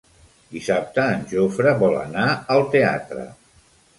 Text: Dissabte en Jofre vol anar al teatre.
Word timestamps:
Dissabte 0.53 1.03
en 1.17 1.27
Jofre 1.33 1.75
vol 1.85 1.99
anar 2.05 2.25
al 2.57 2.65
teatre. 2.77 3.29